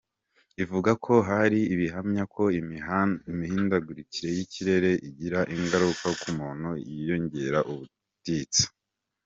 Ivuga 0.63 0.91
ko 1.05 1.13
“Hari 1.29 1.59
ibihamya 1.73 2.23
ko 2.33 2.43
imihindagurikire 3.33 4.29
y’ikirere 4.37 4.91
igira 5.07 5.39
ingaruka 5.55 6.07
ku 6.19 6.29
muntu 6.39 6.69
yiyongera 6.89 7.59
ubutitsa. 7.71 8.65